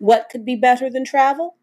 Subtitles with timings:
[0.00, 1.56] What could be better than travel?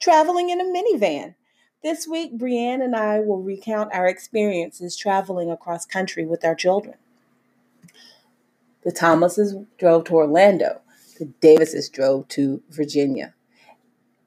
[0.00, 1.36] Traveling in a minivan.
[1.80, 6.96] This week, Brienne and I will recount our experiences traveling across country with our children.
[8.82, 10.80] The Thomases drove to Orlando.
[11.20, 13.32] The Davises drove to Virginia.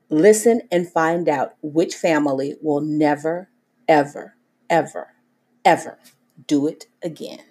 [0.09, 3.49] Listen and find out which family will never,
[3.86, 4.38] ever,
[4.70, 5.09] ever,
[5.65, 5.99] ever
[6.47, 7.41] do it again.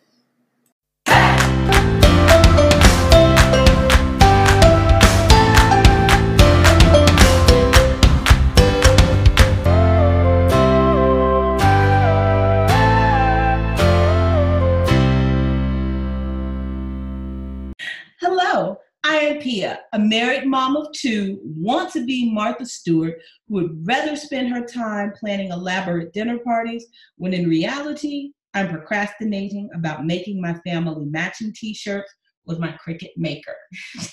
[19.63, 23.15] A married mom of two, want to be Martha Stewart,
[23.47, 26.87] who would rather spend her time planning elaborate dinner parties
[27.17, 32.13] when in reality, I'm procrastinating about making my family matching t shirts
[32.47, 33.57] with my Cricut maker.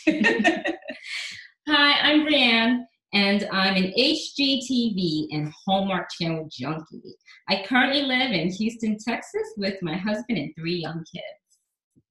[1.68, 7.16] Hi, I'm Brienne, and I'm an HGTV and Hallmark Channel junkie.
[7.50, 12.04] I currently live in Houston, Texas with my husband and three young kids.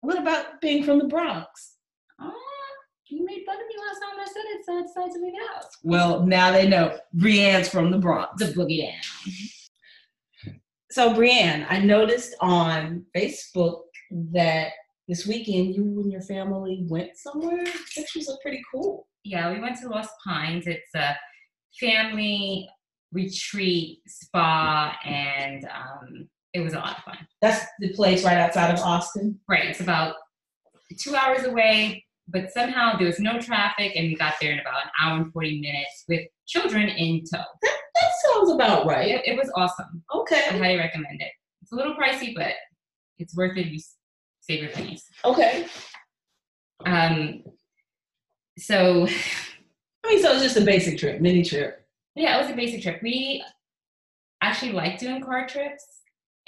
[0.00, 1.76] What about being from the Bronx?
[2.20, 2.51] Oh,
[3.12, 5.34] you made fun of me last time I said it, so I decided to leave
[5.34, 5.66] it out.
[5.82, 8.42] Well, now they know Brienne's from the Bronx.
[8.42, 10.54] The boogie down.
[10.90, 13.82] So, Brienne, I noticed on Facebook
[14.32, 14.72] that
[15.08, 17.64] this weekend you and your family went somewhere.
[17.94, 19.06] Pictures look pretty cool.
[19.24, 20.66] Yeah, we went to Lost Pines.
[20.66, 21.16] It's a
[21.80, 22.68] family
[23.12, 27.18] retreat spa, and um, it was a lot of fun.
[27.40, 29.38] That's the place right outside of Austin.
[29.48, 30.16] Right, it's about
[30.98, 34.84] two hours away, but somehow there was no traffic, and we got there in about
[34.84, 37.42] an hour and 40 minutes with children in tow.
[37.62, 39.08] That, that sounds about right.
[39.08, 40.02] It, it was awesome.
[40.14, 40.42] Okay.
[40.50, 41.30] I highly recommend it.
[41.62, 42.52] It's a little pricey, but
[43.18, 43.66] it's worth it.
[43.66, 43.80] You
[44.40, 45.04] save your pennies.
[45.24, 45.66] Okay.
[46.86, 47.42] Um,
[48.58, 49.06] so
[50.04, 51.86] I mean, so it's just a basic trip, mini trip.
[52.16, 53.00] yeah, it was a basic trip.
[53.02, 53.42] We
[54.42, 55.84] actually like doing car trips,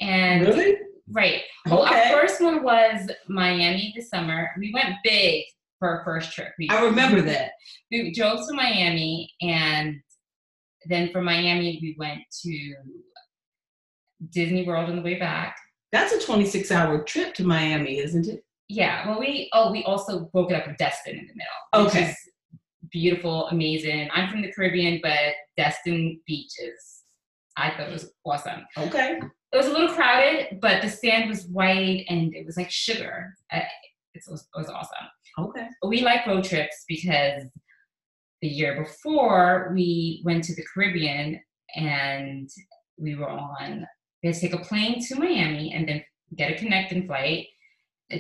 [0.01, 0.77] and Really?
[1.11, 1.43] right.
[1.67, 2.13] Well, Okay.
[2.13, 4.51] our first one was Miami this summer.
[4.59, 5.45] We went big
[5.85, 6.49] for our first trip.
[6.59, 7.51] We, I remember that.
[7.91, 9.97] we drove to Miami, and
[10.87, 12.75] then from Miami we went to
[14.31, 15.57] Disney World on the way back.
[15.93, 18.43] That's a 26 hour trip to Miami, isn't it?
[18.69, 21.87] Yeah, well, we oh we also broke it up with Destin in the middle.
[21.89, 22.11] Okay.
[22.11, 22.17] is
[22.91, 24.09] beautiful, amazing.
[24.15, 27.03] I'm from the Caribbean, but Destin beaches,
[27.59, 28.63] I thought it was awesome.
[28.79, 29.19] Okay.
[29.53, 33.35] It was a little crowded, but the sand was white and it was like sugar.
[33.53, 33.61] Uh,
[34.15, 35.07] It was, it was awesome.
[35.39, 35.67] Okay.
[35.87, 37.45] We like road trips because
[38.41, 41.41] the year before we went to the Caribbean
[41.75, 42.49] and
[42.99, 43.87] we were on,
[44.23, 46.05] we had to take a plane to Miami and then
[46.37, 47.47] get a connecting flight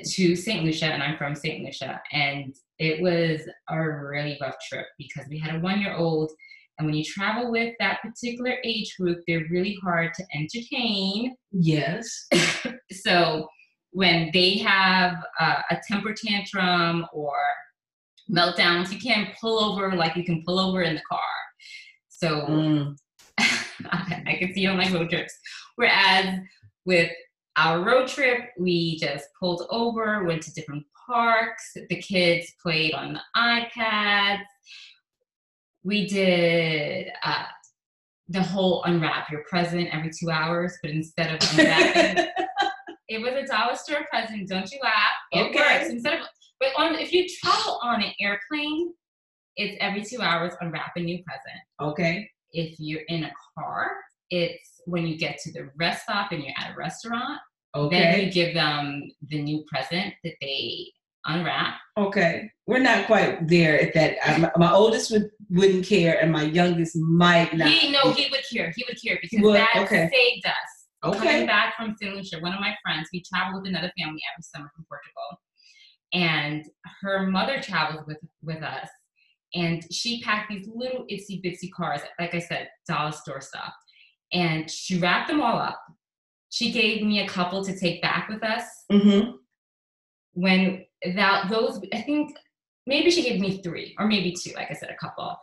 [0.02, 0.64] to St.
[0.64, 1.64] Lucia, and I'm from St.
[1.64, 2.00] Lucia.
[2.12, 6.32] And it was a really rough trip because we had a one year old.
[6.78, 11.36] And when you travel with that particular age group, they're really hard to entertain.
[11.52, 12.26] Yes.
[12.92, 13.48] So
[13.94, 17.36] when they have uh, a temper tantrum or
[18.28, 21.20] meltdowns, you can't pull over like you can pull over in the car.
[22.08, 22.96] So Mm.
[23.38, 25.32] I can see on my road trips.
[25.76, 26.40] Whereas
[26.84, 27.10] with
[27.56, 31.76] our road trip, we just pulled over, went to different parks.
[31.88, 34.42] The kids played on the iPads.
[35.84, 37.44] We did uh,
[38.28, 42.26] the whole unwrap your present every two hours, but instead of unwrapping,
[43.14, 44.48] it was a dollar store present.
[44.48, 45.14] Don't you laugh?
[45.32, 45.78] It Okay.
[45.78, 45.90] works.
[45.90, 46.26] Instead of,
[46.58, 48.92] but on if you travel on an airplane,
[49.56, 52.28] it's every two hours unwrap a new present Okay.
[52.52, 53.92] if you're in a car,
[54.30, 57.38] it's when you get to the rest stop and you're at a restaurant,
[57.76, 57.98] Okay.
[57.98, 60.86] then you give them the new present that they
[61.26, 61.74] unwrap.
[61.96, 62.50] Okay.
[62.66, 64.16] We're not quite there at that.
[64.24, 67.68] I, my, oldest would, wouldn't care, and my youngest might not.
[67.68, 68.72] He no, he would care.
[68.76, 69.56] He would care because would?
[69.56, 70.08] that Okay.
[70.12, 70.52] saved us.
[71.12, 72.14] Coming back from St.
[72.14, 75.40] Lucia, one of my friends, we traveled with another family every summer from Portugal,
[76.12, 76.64] and
[77.02, 78.88] her mother traveled with with us,
[79.54, 83.72] and she packed these little itsy bitsy cars, like I said, dollar store stuff,
[84.32, 85.80] and she wrapped them all up.
[86.50, 89.32] She gave me a couple to take back with us, Mm-hmm.
[90.32, 90.84] when
[91.14, 92.36] that those I think
[92.86, 95.36] maybe she gave me three or maybe two, like I said, a couple.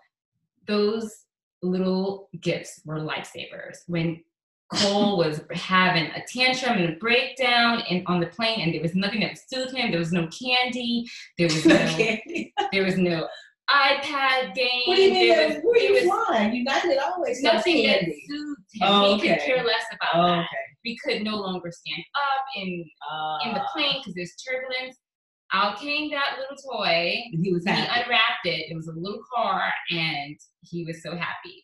[0.68, 1.14] Those
[1.62, 3.80] little gifts were lifesavers.
[3.88, 4.24] When
[4.74, 8.96] Cole was having a tantrum and a breakdown and on the plane and there was
[8.96, 11.06] nothing that would soothe him, there was no candy,
[11.38, 12.54] there was no Okay.
[12.72, 13.28] there was no
[13.70, 14.82] iPad game.
[14.86, 15.30] What do you mean?
[15.30, 16.54] there was, there you flying?
[16.54, 18.24] United always nothing that candy.
[18.28, 18.88] soothed him.
[18.90, 20.40] Oh, He could care less about Oh, that.
[20.40, 20.48] okay.
[20.84, 22.68] We could no longer stand up in
[23.46, 24.98] in the Uh, plane because there's turbulence.
[25.54, 27.14] out came that little toy.
[27.44, 28.02] He was He happy.
[28.04, 28.72] unwrapped it.
[28.72, 31.64] It was a little car, and he was so happy.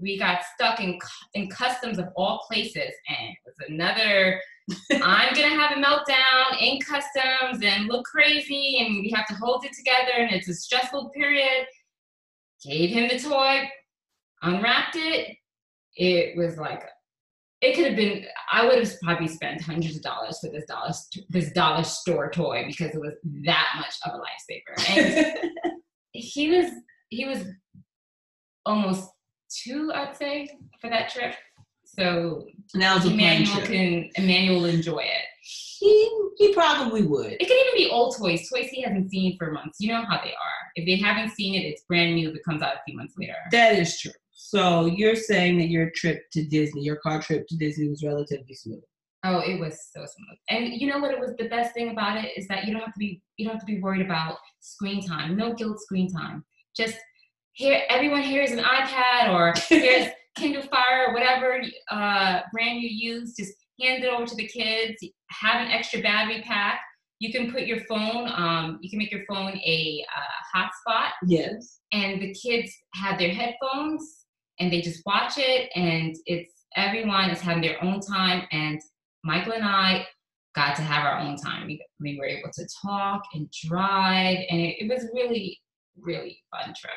[0.00, 0.98] We got stuck in
[1.34, 4.40] in customs of all places, and it was another.
[5.02, 9.64] I'm gonna have a meltdown in customs and look crazy, and we have to hold
[9.64, 11.66] it together, and it's a stressful period.
[12.64, 13.68] Gave him the toy,
[14.42, 15.36] unwrapped it.
[15.96, 16.82] It was like
[17.60, 18.24] it could have been.
[18.52, 20.92] I would have probably spent hundreds of dollars for this dollar
[21.28, 23.14] this dollar store toy because it was
[23.44, 24.96] that much of a lifesaver.
[24.96, 25.50] And
[26.12, 26.70] he was
[27.08, 27.44] he was
[28.64, 29.10] almost
[29.50, 31.34] two, I'd say, for that trip.
[31.84, 35.24] So now Emmanuel can Emmanuel enjoy it.
[35.42, 37.32] He he probably would.
[37.32, 39.78] It could even be old toys, toys he hasn't seen for months.
[39.80, 40.58] You know how they are.
[40.76, 43.14] If they haven't seen it, it's brand new if it comes out a few months
[43.18, 43.34] later.
[43.50, 44.12] That is true.
[44.32, 48.54] So you're saying that your trip to Disney, your car trip to Disney, was relatively
[48.54, 48.82] smooth.
[49.24, 50.38] Oh, it was so smooth.
[50.48, 51.10] And you know what?
[51.10, 53.46] It was the best thing about it is that you don't have to be you
[53.46, 55.36] don't have to be worried about screen time.
[55.36, 56.44] No guilt screen time.
[56.76, 56.96] Just
[57.58, 61.60] here, everyone here is an iPad or here's Kindle Fire or whatever
[61.90, 63.34] uh, brand you use.
[63.36, 64.96] Just hand it over to the kids.
[65.30, 66.80] Have an extra battery pack.
[67.18, 68.30] You can put your phone.
[68.32, 71.80] Um, you can make your phone a uh, hotspot Yes.
[71.92, 74.24] and the kids have their headphones
[74.60, 78.80] and they just watch it and it's everyone is having their own time and
[79.24, 80.06] michael and i
[80.54, 84.60] got to have our own time we, we were able to talk and drive and
[84.60, 85.58] it, it was really
[85.96, 86.92] really fun trip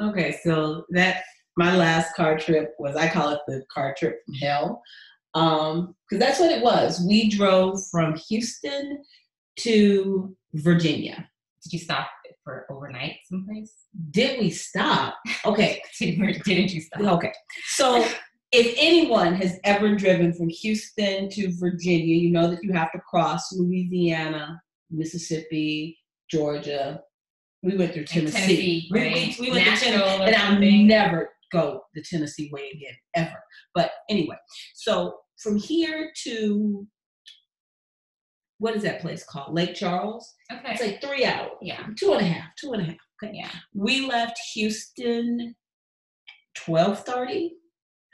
[0.00, 1.22] Okay, so that
[1.56, 4.82] my last car trip was I call it the car trip from hell.
[5.34, 7.04] Um, because that's what it was.
[7.06, 9.02] We drove from Houston
[9.60, 11.28] to Virginia.
[11.62, 12.08] did you stop
[12.42, 13.72] for overnight someplace
[14.10, 15.14] Did we stop?
[15.44, 17.32] Okay, didn't you stop Okay.
[17.68, 18.06] So
[18.52, 23.00] if anyone has ever driven from Houston to Virginia, you know that you have to
[23.00, 25.98] cross Louisiana, Mississippi,
[26.30, 27.00] Georgia.
[27.64, 28.38] We went through Tennessee.
[28.38, 29.36] Tennessee, We- right?
[29.40, 33.42] we, we went to Nashville Tennessee, and I'll never go the Tennessee way again, ever.
[33.74, 34.36] But anyway,
[34.74, 36.86] so from here to
[38.58, 39.54] what is that place called?
[39.54, 40.34] Lake Charles.
[40.52, 42.96] okay It's like three hours, yeah two and a half, two and a half.
[43.22, 43.32] Okay.
[43.34, 45.54] yeah We left Houston
[46.54, 47.54] twelve thirty.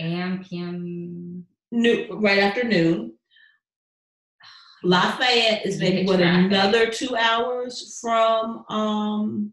[0.00, 3.12] am pm noon, right after noon.
[4.82, 6.46] Lafayette is maybe what traffic.
[6.46, 9.52] another two hours from um,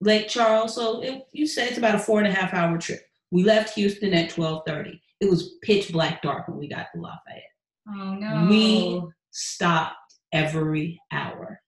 [0.00, 0.74] Lake Charles.
[0.74, 3.02] So it, you say it's about a four and a half hour trip.
[3.30, 5.00] We left Houston at twelve thirty.
[5.20, 7.42] It was pitch black dark when we got to Lafayette.
[7.88, 9.96] oh no We stopped
[10.32, 11.60] every hour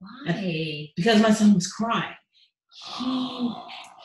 [0.00, 2.14] why because my son was crying.
[2.98, 3.54] He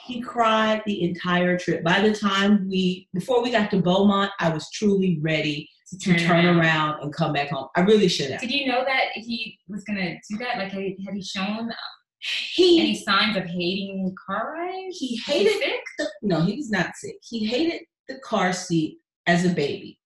[0.05, 1.83] he cried the entire trip.
[1.83, 6.45] By the time we before we got to Beaumont, I was truly ready to turn
[6.45, 7.67] around and come back home.
[7.75, 8.41] I really should have.
[8.41, 10.57] Did you know that he was gonna do that?
[10.57, 10.81] Like, had
[11.13, 11.69] he, shown
[12.55, 14.97] He any signs of hating car rides?
[14.97, 15.81] he hated sick?
[15.99, 17.15] the, no, he was not sick.
[17.29, 18.97] He hated the car seat
[19.27, 19.99] as a baby.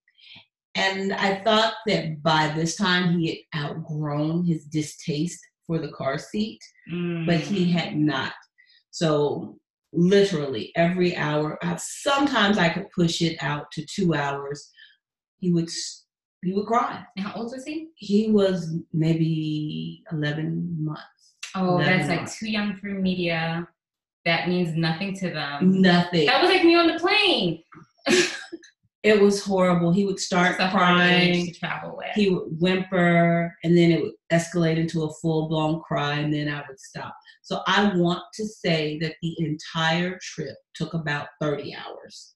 [0.75, 6.17] And I thought that by this time he had outgrown his distaste for the car
[6.17, 6.59] seat,
[7.25, 7.71] but he Mm.
[7.71, 8.33] had not.
[8.91, 9.57] So
[9.93, 14.69] literally every hour, sometimes I could push it out to two hours.
[15.39, 15.69] He would
[16.43, 17.03] he would cry.
[17.17, 17.89] And how old was he?
[17.95, 21.01] He was maybe 11 months.
[21.55, 23.67] Oh, that's Eleven like too young for media.
[24.25, 25.81] That means nothing to them.
[25.81, 26.27] Nothing.
[26.27, 27.63] That was like me on the plane.
[29.01, 29.93] It was horrible.
[29.93, 31.53] He would start It's a hard crying.
[31.53, 32.07] travel with.
[32.15, 36.61] he would whimper and then it would escalate into a full-blown cry and then i
[36.67, 42.35] would stop so i want to say that the entire trip took about 30 hours.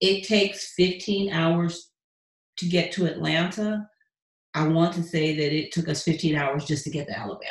[0.00, 1.90] It takes 15 hours
[2.58, 3.88] to get to atlanta.
[4.54, 7.50] I want to say that it took us 15 hours just to get to alabama.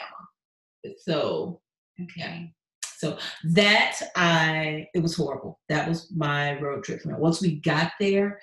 [1.00, 1.62] So
[2.01, 2.51] Okay.
[2.98, 3.17] so
[3.51, 5.60] that i it was horrible.
[5.70, 8.39] That was my road trip once we got there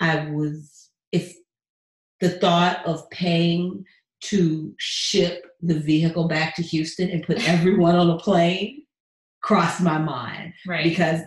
[0.00, 1.34] i was if
[2.20, 3.84] the thought of paying
[4.22, 8.82] to ship the vehicle back to houston and put everyone on a plane
[9.42, 10.84] crossed my mind Right.
[10.84, 11.20] because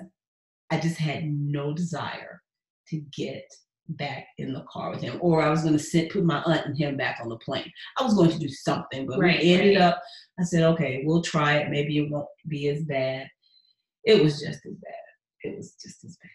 [0.74, 2.42] i just had no desire
[2.88, 3.44] to get
[3.90, 6.66] back in the car with him or i was going to sit put my aunt
[6.66, 7.70] and him back on the plane.
[7.98, 9.88] I was going to do something but Right, we ended right.
[9.88, 10.02] up
[10.40, 11.70] i said okay we'll try it.
[11.70, 13.28] Maybe it won't be as bad.
[14.06, 15.06] It was just as bad.
[15.44, 16.30] It was just as bad.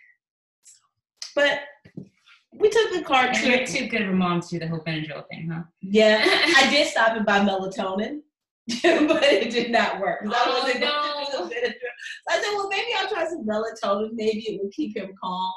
[0.64, 0.80] So,
[1.34, 1.60] but
[2.52, 3.68] we took the car and you're trip.
[3.68, 5.62] too good of a mom to do the whole Benadryl thing, huh?
[5.80, 6.20] yeah
[6.60, 8.20] i did stop and buy melatonin
[8.82, 10.86] but it did not work 'cause I Oh, wasn't no.
[11.32, 11.72] gonna do the Benadryl.
[11.72, 14.10] So I said, well, maybe I'll try some melatonin.
[14.12, 15.52] Maybe it will keep him calm.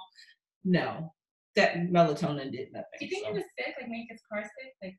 [0.63, 1.11] No,
[1.55, 2.85] that melatonin did nothing.
[2.99, 3.31] Do you think so.
[3.31, 3.75] he was sick?
[3.79, 4.73] Like, when his car sick?
[4.81, 4.97] Like,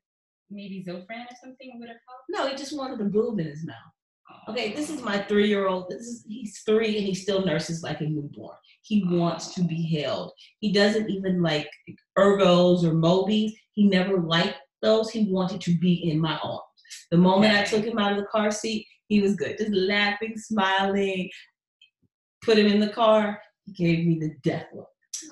[0.51, 2.25] maybe Zofran or something would have helped.
[2.29, 3.75] No, he just wanted a boob in his mouth.
[4.31, 4.51] Oh.
[4.51, 5.89] Okay, this is my three-year-old.
[5.89, 8.55] This is he's three and he still nurses like a newborn.
[8.83, 9.17] He oh.
[9.17, 10.33] wants to be held.
[10.59, 11.69] He doesn't even like
[12.17, 13.53] ergos or Mobies.
[13.73, 15.09] He never liked those.
[15.09, 16.61] He wanted to be in my arms.
[17.13, 20.35] The moment I took him out of the car seat, he was good, just laughing,
[20.35, 21.29] smiling.
[22.43, 23.39] Put him in the car.
[23.65, 24.87] He gave me the death look.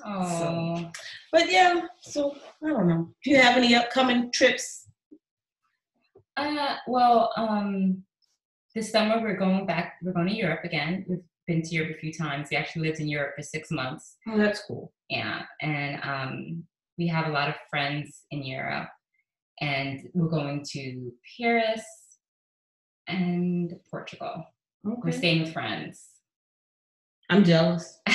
[0.06, 0.88] Oh,
[1.32, 3.12] But yeah, so I don't know.
[3.24, 4.86] Do you have any upcoming trips?
[6.36, 8.04] uh, well, um,
[8.76, 9.94] this summer we're going back.
[10.04, 11.04] We're going to Europe again.
[11.08, 12.46] We've been to Europe a few times.
[12.48, 14.18] We actually lived in Europe for six months.
[14.28, 14.92] Oh, that's cool.
[15.08, 16.62] Yeah, and um,
[16.96, 18.88] we have a lot of friends in Europe,
[19.60, 21.82] and we're going to Paris
[23.06, 24.44] and Portugal.
[24.84, 26.06] We're staying with friends.
[27.30, 28.00] I'm jealous.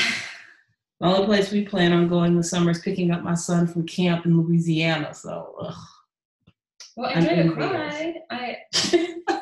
[1.00, 3.86] The only place we plan on going this summer is picking up my son from
[3.86, 5.13] camp in Louisiana.
[5.13, 5.75] So, ugh.
[6.96, 8.15] Well, I'm enjoy the ride.
[8.32, 8.58] I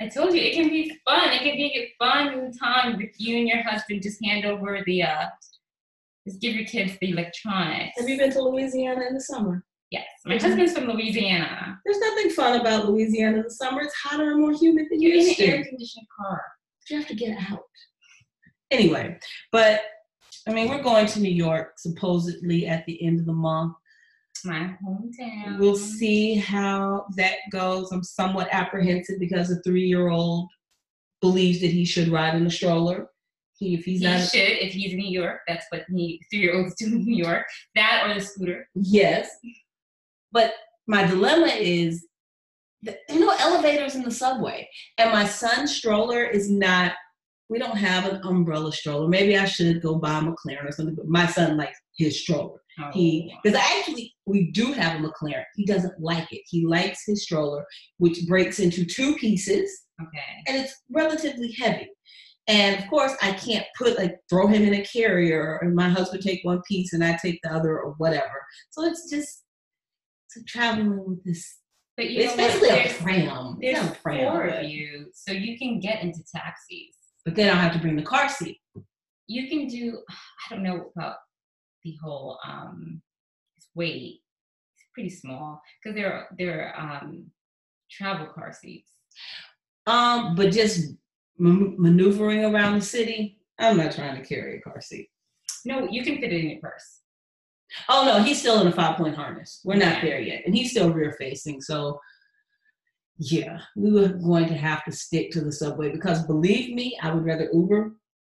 [0.00, 1.32] I told you it can be fun.
[1.32, 4.02] It can be a fun time with you and your husband.
[4.02, 5.26] Just hand over the uh,
[6.26, 8.00] just give your kids the electronics.
[8.00, 9.62] have you been to Louisiana in the summer?
[9.90, 10.46] Yes, my mm-hmm.
[10.46, 11.80] husband's from Louisiana.
[11.84, 13.82] There's nothing fun about Louisiana in the summer.
[13.82, 16.42] It's hotter and more humid than You're in used an air conditioned car.
[16.88, 17.62] You have to get out.
[18.70, 19.18] Anyway,
[19.50, 19.82] but
[20.48, 23.74] I mean, we're going to New York supposedly at the end of the month.
[24.44, 25.58] My hometown.
[25.58, 27.92] We'll see how that goes.
[27.92, 30.48] I'm somewhat apprehensive because a three year old
[31.20, 33.08] believes that he should ride in a stroller.
[33.58, 35.40] He, if he's He not, should if he's in New York.
[35.46, 37.44] That's what he three year olds do in New York.
[37.74, 38.68] That or the scooter.
[38.74, 39.28] yes.
[40.32, 40.52] But
[40.86, 42.06] my dilemma is
[42.82, 44.68] there are no elevators in the subway.
[44.98, 46.92] And my son's stroller is not,
[47.48, 49.08] we don't have an umbrella stroller.
[49.08, 52.58] Maybe I should go buy a Maclaren or something, but my son likes his stroller.
[52.78, 52.90] Oh.
[52.92, 55.44] He because actually we do have a Maclaren.
[55.56, 56.42] He doesn't like it.
[56.46, 57.66] He likes his stroller,
[57.98, 60.42] which breaks into two pieces okay.
[60.46, 61.88] and it's relatively heavy.
[62.46, 66.22] And of course, I can't put like throw him in a carrier and my husband
[66.22, 68.44] take one piece and I take the other or whatever.
[68.70, 69.44] So it's just
[70.30, 71.56] so traveling with this.
[71.96, 73.58] But you It's basically a pram.
[73.60, 76.94] It's There's not a pram, four of you, so you can get into taxis.
[77.24, 78.60] but then I'll have to bring the car seat.
[79.26, 79.98] You can do.
[80.10, 81.16] I don't know about
[81.84, 83.02] the whole um,
[83.74, 84.20] weight.
[84.76, 87.26] It's pretty small because they're they're um,
[87.90, 88.90] travel car seats.
[89.86, 90.94] Um, but just
[91.40, 95.08] m- maneuvering around the city, I'm not trying to carry a car seat.
[95.66, 97.00] No, you can fit it in your purse.
[97.88, 99.60] Oh no, he's still in a five point harness.
[99.64, 101.60] We're not there yet, and he's still rear facing.
[101.60, 102.00] So,
[103.18, 107.12] yeah, we were going to have to stick to the subway because believe me, I
[107.12, 107.92] would rather Uber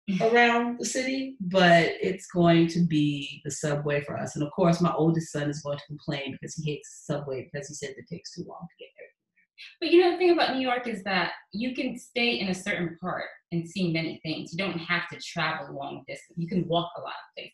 [0.22, 4.36] around the city, but it's going to be the subway for us.
[4.36, 7.50] And of course, my oldest son is going to complain because he hates the subway
[7.52, 9.08] because he says it takes too long to get there.
[9.82, 12.56] But you know the thing about New York is that you can stay in a
[12.56, 14.52] certain part and see many things.
[14.52, 16.38] You don't have to travel long distance.
[16.38, 17.54] You can walk a lot of places.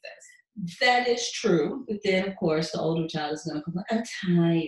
[0.81, 3.85] That is true, but then of course the older child is going to complain.
[3.89, 4.03] I'm
[4.37, 4.67] tired.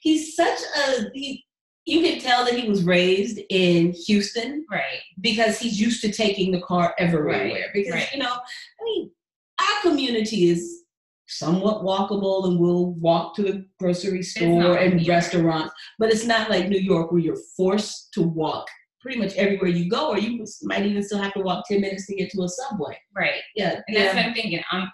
[0.00, 1.44] He's such a he.
[1.84, 5.00] You can tell that he was raised in Houston Right.
[5.20, 7.44] because he's used to taking the car everywhere.
[7.44, 8.12] Right, Because right.
[8.12, 9.10] you know, I mean,
[9.58, 10.84] our community is
[11.26, 15.74] somewhat walkable, and we'll walk to the grocery store and restaurants.
[15.98, 18.68] But it's not like New York where you're forced to walk
[19.00, 22.06] pretty much everywhere you go, or you might even still have to walk ten minutes
[22.06, 22.96] to get to a subway.
[23.16, 23.40] Right.
[23.56, 24.20] Yeah, And that's yeah.
[24.20, 24.62] what I'm thinking.
[24.70, 24.88] I'm.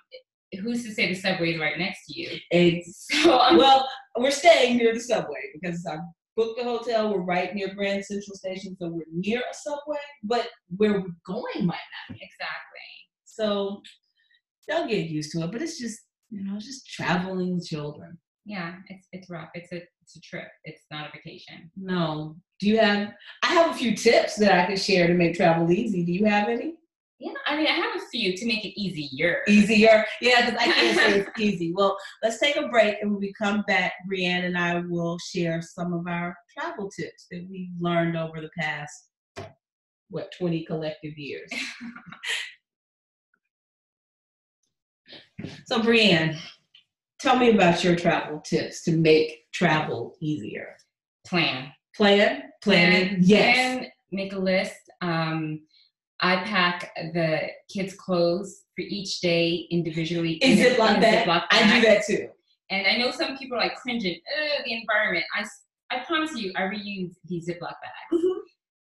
[0.62, 2.38] Who's to say the subway is right next to you?
[2.50, 3.56] It's, So I'm.
[3.56, 3.86] well,
[4.16, 5.98] we're staying near the subway because I
[6.36, 7.12] booked the hotel.
[7.12, 9.98] We're right near Grand Central Station, so we're near a subway.
[10.22, 11.76] But where we're going might
[12.08, 12.20] not be.
[12.22, 12.88] exactly.
[13.24, 13.82] So
[14.66, 15.52] they'll get used to it.
[15.52, 16.00] But it's just
[16.30, 18.18] you know, just traveling children.
[18.44, 18.74] Yeah.
[18.88, 19.50] It's it's rough.
[19.54, 20.48] It's a it's a trip.
[20.64, 21.70] It's not a vacation.
[21.76, 22.36] No.
[22.60, 23.12] Do you have?
[23.42, 26.04] I have a few tips that I could share to make travel easy.
[26.04, 26.74] Do you have any?
[27.18, 27.32] Yeah.
[27.46, 29.42] I mean, I have a few to make it easier.
[29.48, 31.72] Easier, yeah, because I can't say it's easy.
[31.74, 35.60] Well, let's take a break, and when we come back, Brianne and I will share
[35.60, 39.10] some of our travel tips that we've learned over the past
[40.10, 41.50] what twenty collective years.
[45.66, 46.38] so, Brianne,
[47.18, 50.76] tell me about your travel tips to make travel easier.
[51.26, 51.72] Plan.
[51.96, 53.56] Plan, planning, Plan, yes.
[53.56, 54.76] plan, make a list.
[55.00, 55.62] Um,
[56.20, 60.34] I pack the kids' clothes for each day individually.
[60.42, 61.26] Is in a- it like that?
[61.26, 62.28] Ziploc I do that too.
[62.70, 65.24] And I know some people are like cringing, Ugh, the environment.
[65.34, 65.44] I,
[65.96, 68.12] I promise you, I reuse these Ziploc bags.
[68.12, 68.34] Mhm.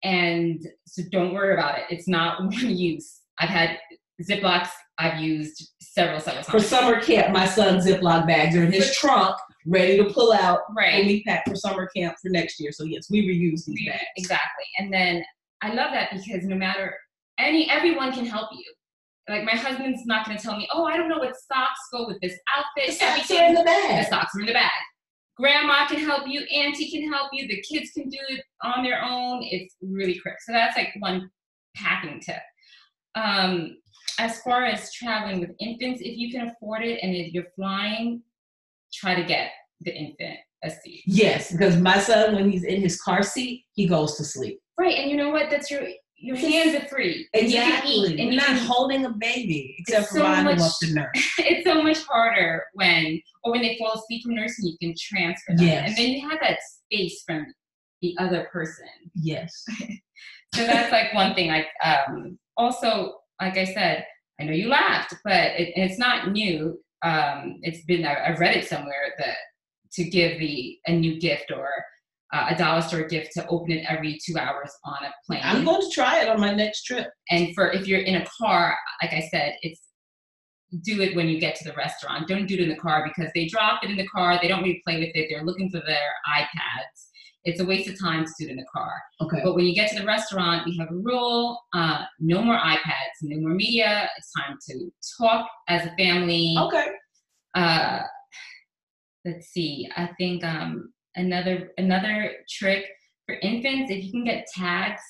[0.03, 1.85] And so don't worry about it.
[1.89, 3.21] It's not one use.
[3.39, 3.79] I've had
[4.21, 8.95] Ziplocs I've used several, several For summer camp, my son's Ziploc bags are in his
[8.95, 9.35] trunk
[9.65, 11.03] ready to pull out Right.
[11.05, 12.71] we pack for summer camp for next year.
[12.71, 14.03] So yes, we reuse these We- bags.
[14.17, 14.65] Exactly.
[14.77, 15.23] And then
[15.63, 16.95] I love that because no matter
[17.39, 18.63] any everyone can help you.
[19.29, 22.19] Like my husband's not gonna tell me, oh, I don't know what socks go with
[22.21, 22.87] this outfit.
[22.87, 24.03] The socks Everything- are in the bag.
[24.05, 24.71] the socks are in the bag.
[25.37, 29.03] Grandma can help you, auntie can help you, the kids can do it on their
[29.03, 29.41] own.
[29.43, 30.35] It's really quick.
[30.41, 31.29] So that's like one
[31.75, 32.41] packing tip.
[33.15, 33.77] Um,
[34.19, 38.21] as far as traveling with infants, if you can afford it and if you're flying,
[38.93, 41.01] try to get the infant a seat.
[41.07, 44.59] Yes, because my son, when he's in his car seat, he goes to sleep.
[44.79, 45.49] Right, and you know what?
[45.49, 45.81] That's your
[46.23, 47.27] your hands are free.
[47.33, 47.91] and you Exactly.
[47.93, 50.79] eat, and We're not holding a baby, except It's for so mine much- who wants
[50.79, 51.09] to nurse.
[51.39, 55.53] it's so much harder when or when they fall asleep from nursing you can transfer
[55.55, 55.89] them Yes.
[55.89, 57.45] and then you have that space from
[58.01, 59.51] the other person Yes.
[60.55, 64.05] so that's like one thing like um also like i said
[64.39, 68.55] i know you laughed but it, it's not new um it's been I- i've read
[68.55, 69.37] it somewhere that
[69.93, 71.67] to give the a new gift or
[72.33, 75.63] uh, a dollar store gift to open it every two hours on a plane I'm
[75.63, 77.07] going to try it on my next trip.
[77.29, 79.81] and for if you're in a car, like I said, it's
[80.81, 82.27] do it when you get to the restaurant.
[82.27, 84.39] Don't do it in the car because they drop it in the car.
[84.41, 85.27] They don't really play with it.
[85.29, 87.09] They're looking for their iPads.
[87.45, 88.91] It's a waste of time to do it in the car.
[89.21, 89.41] Okay.
[89.43, 93.21] But when you get to the restaurant, we have a rule: uh, no more iPads,
[93.21, 94.09] no more media.
[94.17, 96.55] It's time to talk as a family.
[96.57, 96.87] Okay.
[97.53, 97.99] Uh,
[99.25, 99.89] let's see.
[99.95, 102.85] I think um, another another trick
[103.25, 105.01] for infants, if you can get tags,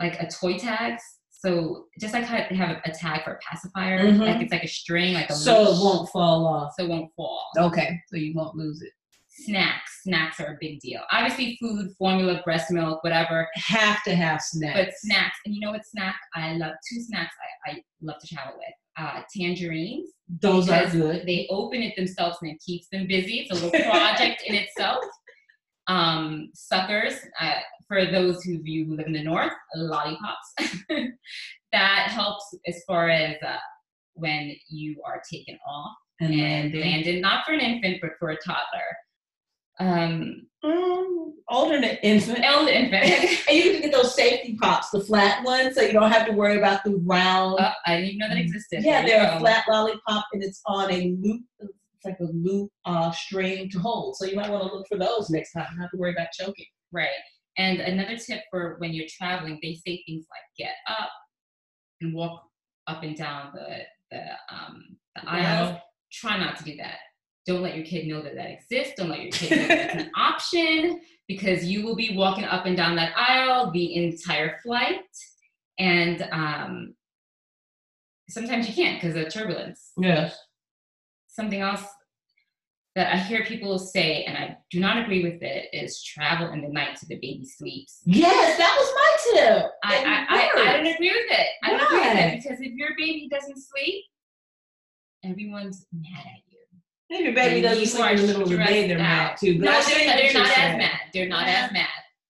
[0.00, 1.02] like a toy tags.
[1.30, 4.18] So just like how they have a tag for a pacifier, Mhm.
[4.20, 6.72] like it's like a string, like a So it won't fall off.
[6.76, 7.46] so it won't fall.
[7.58, 7.98] Okay.
[8.08, 8.92] So you won't lose it.
[9.28, 11.02] Snacks, snacks are a big deal.
[11.10, 13.48] Obviously, food, formula, breast milk, whatever.
[13.56, 14.78] Have to have snacks.
[14.78, 16.74] But snacks, and you know what snack I love?
[16.90, 17.34] Two snacks
[17.66, 18.74] I, I love to travel with.
[18.96, 20.08] Uh, tangerines.
[20.40, 21.26] Those are good.
[21.26, 23.40] They open it themselves and it keeps them busy.
[23.40, 25.04] It's a little project in itself.
[25.86, 27.54] Um, suckers, uh,
[27.86, 30.54] for those of you who live in the north, lollipops.
[31.72, 33.56] that helps as far as uh,
[34.14, 36.40] when you are taken off and and
[36.72, 36.80] landing.
[36.80, 38.96] landed, not for an infant, but for a toddler.
[39.80, 41.32] Um, Mm,
[41.68, 42.40] than infant.
[42.42, 43.04] elder infant.
[43.48, 46.32] And you can get those safety pops, the flat ones, so you don't have to
[46.32, 47.58] worry about the round.
[47.60, 48.82] Oh, I didn't even know that existed.
[48.82, 51.42] yeah, they're a flat lollipop, and it's on a loop.
[52.04, 54.16] It's like a loop uh, string to hold.
[54.16, 55.66] So you might want to look for those next time.
[55.76, 56.66] Not to worry about choking.
[56.92, 57.08] Right.
[57.56, 61.10] And another tip for when you're traveling, they say things like get up
[62.00, 62.42] and walk
[62.86, 63.78] up and down the
[64.10, 64.22] the
[64.54, 65.78] um the aisles.
[66.12, 66.98] Try not to do that.
[67.46, 68.94] Don't let your kid know that that exists.
[68.96, 72.66] Don't let your kid know that it's an option because you will be walking up
[72.66, 75.00] and down that aisle the entire flight.
[75.78, 76.94] And um,
[78.28, 79.92] sometimes you can't because of turbulence.
[79.96, 80.38] Yes.
[81.34, 81.82] Something else
[82.94, 86.62] that I hear people say, and I do not agree with it, is travel in
[86.62, 88.00] the night till the baby sleeps.
[88.04, 89.70] Yes, that was my tip.
[89.82, 91.46] I, I, I, I don't agree with it.
[91.64, 94.04] I don't agree with it because if your baby doesn't sleep,
[95.24, 96.58] everyone's mad at you.
[97.10, 99.00] If your baby And doesn't sleep in the middle of the day, they're out.
[99.00, 99.58] mad too.
[99.58, 101.00] But No, see they're, what they're not as mad.
[101.12, 101.64] They're not Yeah.
[101.66, 101.88] as mad.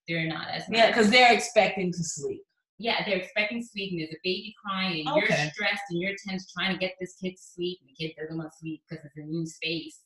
[0.09, 0.77] They're not as mad.
[0.79, 2.43] Yeah, because they're expecting to sleep.
[2.79, 5.29] Yeah, they're expecting sleep, and there's a baby crying, and Okay.
[5.29, 8.15] you're stressed, and you're tense trying to get this kid to sleep, and the kid
[8.21, 10.01] doesn't want to sleep because it's a new space.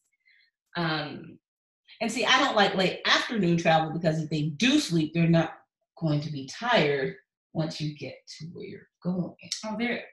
[0.77, 1.39] Um,
[2.01, 5.55] And see, I don't like late afternoon travel because if they do sleep, they're not
[5.97, 7.17] going to be tired
[7.55, 9.35] once you get to where you're going.
[9.65, 10.05] Oh, they're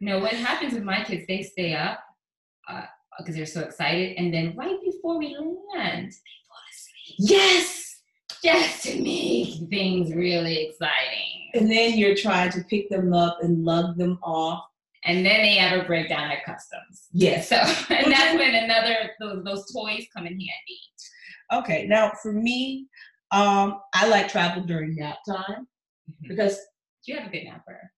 [0.00, 0.18] no.
[0.18, 1.24] What happens with my kids?
[1.26, 2.00] They stay up
[3.18, 8.02] because they're so excited, and then right before we land, they fall asleep Yes.
[8.42, 11.33] just to make things really exciting.
[11.54, 14.64] And then you're trying to pick them up and lug them off.
[15.04, 17.08] And then they have a breakdown at customs.
[17.12, 17.48] Yes.
[17.48, 17.56] So,
[17.94, 20.80] and that's when another those, those toys come in handy.
[21.52, 21.86] Okay.
[21.86, 22.88] Now, for me,
[23.30, 25.66] um, I like travel during nap time
[26.28, 26.58] because
[27.04, 27.90] You have a good napper.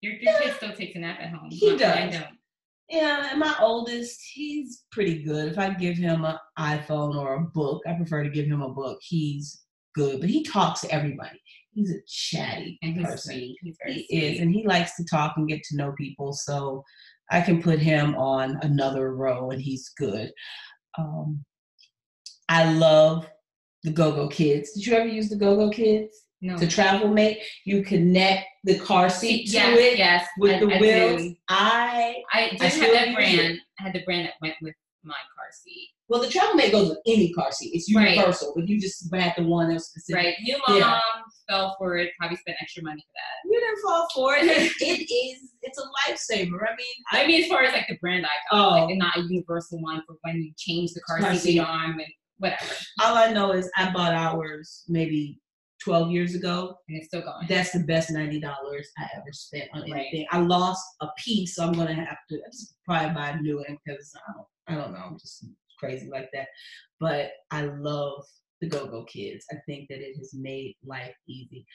[0.00, 1.48] Your, your kid still takes a nap at home.
[1.50, 2.12] He does.
[2.12, 2.38] don't.
[2.88, 5.50] Yeah, and my oldest, he's pretty good.
[5.50, 8.68] If I give him an iPhone or a book, I prefer to give him a
[8.68, 8.98] book.
[9.02, 11.40] He's good, but he talks to everybody.
[11.76, 13.32] He's a chatty And he's person.
[13.34, 13.58] sweet.
[13.62, 14.06] He's He sweet.
[14.10, 16.32] is, and he likes to talk and get to know people.
[16.32, 16.82] So
[17.30, 20.32] I can put him on another row, and he's good.
[20.98, 21.44] Um,
[22.48, 23.28] I love
[23.82, 24.72] the Go Go Kids.
[24.72, 26.56] Did you ever use the Go Go Kids no.
[26.56, 27.40] to travel mate?
[27.66, 30.26] You connect the car seat to yes, it yes.
[30.38, 31.22] with I- the I wheels.
[31.22, 31.34] do.
[31.48, 33.40] I I did I have that brand.
[33.40, 33.60] it.
[33.78, 35.90] I had the brand that went with my car seat.
[36.08, 37.70] Well, the travel mate goes with any car seat.
[37.74, 38.14] It's Right.
[38.14, 40.24] universal, but you just had the one that was specific.
[40.24, 40.34] Right.
[40.40, 41.00] You mom Yeah.
[41.48, 43.50] fell for it, probably spent extra money for that.
[43.50, 44.44] You didn't fall for it.
[44.80, 45.10] it.
[45.10, 45.52] Is.
[45.62, 46.60] It's a lifesaver.
[46.62, 48.68] I mean, I, I mean, as far as like the brand icon, Oh.
[48.70, 51.58] like and not a universal one for when you change the car Car seat, seat.
[51.60, 52.72] arm, and whatever.
[53.02, 55.40] all I know is I bought ours maybe
[55.82, 56.76] 12 years ago.
[56.88, 57.46] And it's still going.
[57.48, 60.06] That's the best ninety dollars I ever spent on Right.
[60.06, 60.26] anything.
[60.30, 62.38] I lost a piece, so I'm gonna have to
[62.84, 65.44] probably buy a new one because I don't, I don't know, I'm just
[65.78, 66.48] crazy like that.
[67.00, 68.24] But I love
[68.60, 69.44] the Go Go Kids.
[69.50, 71.66] I think that it has made life easy.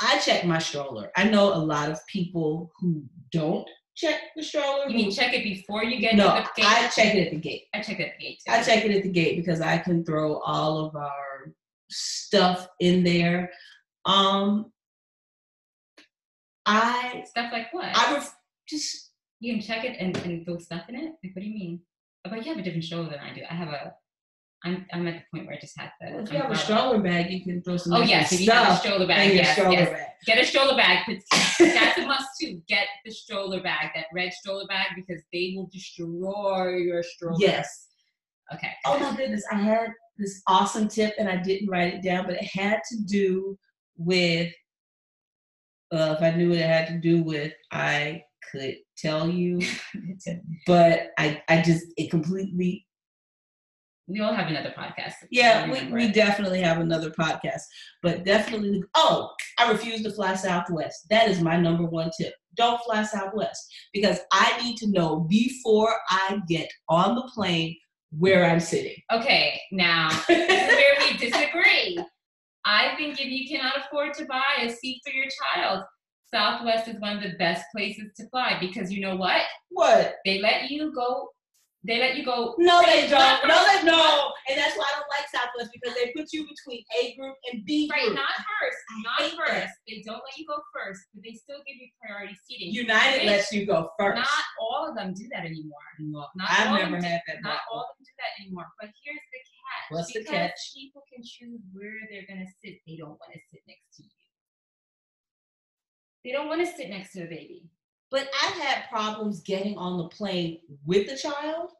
[0.00, 1.10] I check my stroller.
[1.16, 4.88] I know a lot of people who don't check the stroller.
[4.88, 6.66] you mean check it before you get no, to the gate?
[6.66, 7.62] I check it at the gate.
[7.74, 8.52] I check it at the gate too.
[8.52, 11.52] I check it at the gate because I can throw all of our
[11.90, 13.50] stuff in there.
[14.04, 14.72] Um,
[16.66, 17.86] I Stuff like what?
[17.86, 18.36] I ref-
[18.68, 21.12] just you can check it and, and throw stuff in it?
[21.22, 21.80] Like, what do you mean?
[22.28, 23.42] But you have a different stroller than I do.
[23.48, 23.94] I have a,
[24.64, 26.20] I'm, I'm at the point where I just have the.
[26.20, 28.32] if you have a stroller bag, you can throw some Oh, yes.
[28.32, 29.90] If you have a stroller bag, yes, stroller yes.
[29.90, 30.06] bag.
[30.24, 31.06] Get a stroller bag.
[31.58, 32.60] That's a must too.
[32.68, 37.36] Get the stroller bag, that red stroller bag, because they will destroy your stroller.
[37.38, 37.88] Yes.
[38.52, 38.70] Okay.
[38.84, 42.36] Oh my goodness, I had this awesome tip and I didn't write it down, but
[42.36, 43.58] it had to do
[43.96, 44.52] with.
[45.92, 48.24] Uh, if I knew what it had to do with, I
[48.56, 49.60] could tell you,
[50.66, 52.86] but I, I just it completely
[54.08, 55.14] we all have another podcast.
[55.30, 57.62] Yeah, we, we definitely have another podcast,
[58.02, 58.82] but definitely.
[58.94, 61.08] Oh, I refuse to fly Southwest.
[61.10, 62.32] That is my number one tip.
[62.54, 67.76] Don't fly Southwest because I need to know before I get on the plane
[68.16, 68.96] where I'm sitting.
[69.12, 71.98] Okay, now where we disagree.
[72.64, 75.84] I think if you cannot afford to buy a seat for your child,
[76.32, 79.42] Southwest is one of the best places to fly because you know what?
[79.70, 80.16] What?
[80.24, 81.28] They let you go.
[81.86, 82.56] They let you go.
[82.58, 83.46] No, they don't.
[83.46, 83.82] No, first.
[83.82, 84.32] they no.
[84.50, 87.62] And that's why I don't like Southwest because they put you between A group and
[87.64, 88.18] B Right, group.
[88.18, 89.70] not first, not hate that.
[89.70, 89.74] first.
[89.86, 92.74] They don't let you go first, but they still give you priority seating.
[92.74, 94.18] United Which lets you go first.
[94.18, 95.86] Not all of them do that anymore.
[96.02, 97.38] No, not I've never had that.
[97.46, 97.70] Not before.
[97.70, 98.66] all of them do that anymore.
[98.82, 99.86] But here's the catch.
[99.94, 100.58] What's the catch?
[100.74, 102.82] People can choose where they're gonna sit.
[102.82, 104.10] They don't want to sit next to you.
[106.26, 107.62] They don't want to sit next to a baby.
[108.10, 111.70] But I've had problems getting on the plane with the child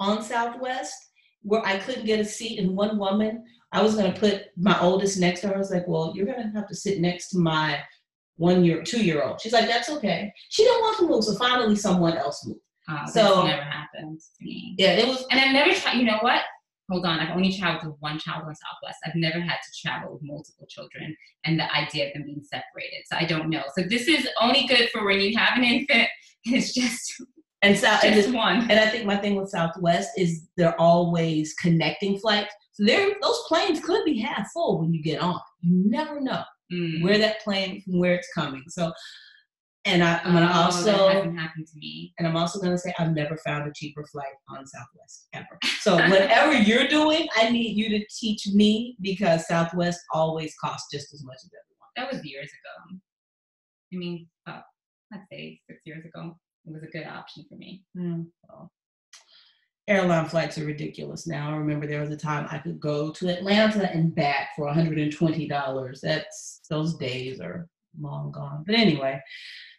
[0.00, 0.94] on Southwest
[1.42, 2.58] where I couldn't get a seat.
[2.58, 5.54] And one woman, I was going to put my oldest next to her.
[5.54, 7.80] I was like, well, you're going to have to sit next to my
[8.36, 9.42] one year, two year old.
[9.42, 10.32] She's like, that's okay.
[10.48, 11.24] She didn't want to move.
[11.24, 12.60] So finally, someone else moved.
[12.88, 14.74] Uh, So- never happened to me.
[14.78, 15.26] Yeah, it was.
[15.30, 15.98] And I've never tried.
[15.98, 16.40] You know what?
[16.92, 17.18] Hold on.
[17.20, 18.98] I've only traveled with one child on Southwest.
[19.04, 23.02] I've never had to travel with multiple children, and the idea of them being separated.
[23.06, 23.62] So I don't know.
[23.76, 26.08] So this is only good for when you have an infant.
[26.44, 27.22] It's just
[27.62, 28.68] And, so, and, just it's- one.
[28.70, 32.52] and I think my thing with Southwest is they're always connecting flights.
[32.72, 35.38] So they're, those planes could be half full when you get on.
[35.60, 36.42] You never know.
[36.72, 37.02] Mm.
[37.02, 38.64] where that plane from where it's coming.
[38.68, 38.90] So,
[39.84, 42.12] and I, I'm gonna Oh, also, that hasn't happened to me.
[42.18, 45.58] and I'm also gonna say I've never found a cheaper flight on Southwest ever.
[45.80, 51.12] So whatever you're doing, I need you to teach me because Southwest always costs just
[51.12, 51.90] as much as everyone.
[51.96, 52.98] That was years ago.
[53.92, 54.62] I mean, uh, about
[55.12, 56.36] I'd say six years ago.
[56.64, 57.82] It was a good option for me.
[57.96, 58.22] Hmm.
[58.48, 58.70] Well,
[59.88, 61.50] airline flights are ridiculous now.
[61.50, 66.00] I remember there was a time I could go to Atlanta and back for $120.
[66.00, 67.68] That's those days are
[68.00, 68.62] long gone.
[68.64, 69.20] But anyway,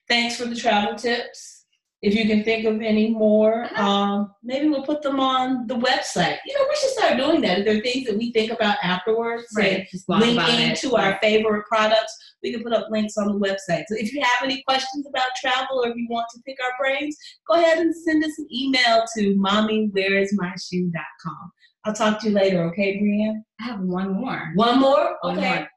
[0.07, 1.65] thanks for the travel tips.
[2.01, 6.37] If you can think of any more, um, maybe we'll put them on the website.
[6.45, 7.59] You know, we should start doing that.
[7.59, 10.97] If there are things that we think about afterwards, say, Just blog about linking to
[10.97, 12.13] our favorite products,
[12.43, 13.85] we can put up links on the website.
[13.87, 16.73] So if you have any questions about travel or if you want to pick our
[16.77, 17.15] brains,
[17.49, 21.51] go ahead and send us an email to mommywhereismyshoe.com.
[21.85, 23.43] I'll talk to you later, okay, Brianne?
[23.61, 24.51] I have one more.
[24.55, 25.15] One more?
[25.21, 25.55] One okay.
[25.55, 25.69] more.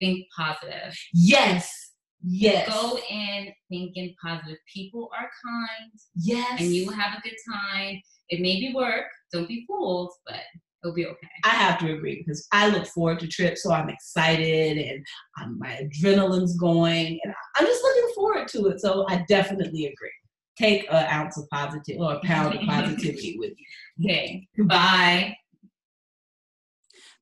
[0.00, 0.96] Think positive.
[1.12, 1.83] Yes.
[2.26, 2.68] Yes.
[2.68, 4.56] Go in thinking positive.
[4.72, 6.60] People are kind, Yes.
[6.60, 8.00] and you will have a good time.
[8.30, 9.04] It may be work.
[9.32, 10.40] Don't be fooled, but
[10.82, 11.28] it'll be okay.
[11.44, 15.04] I have to agree because I look forward to trips, so I'm excited and
[15.42, 18.80] um, my adrenaline's going, and I'm just looking forward to it.
[18.80, 20.10] So I definitely agree.
[20.56, 23.52] Take an ounce of positive or a pound of positivity with
[23.98, 24.06] you.
[24.08, 24.46] Okay.
[24.64, 25.36] Bye.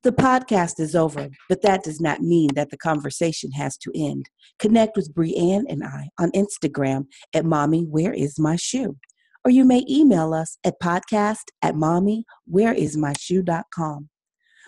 [0.02, 4.28] The podcast is over, but that does not mean that the conversation has to end.
[4.58, 8.96] Connect with Brianne and I on Instagram at Mommy Where Is My Shoe?
[9.44, 14.08] Or you may email us at podcast at mommywhereismyshoe.com.